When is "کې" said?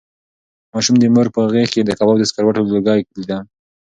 1.73-1.81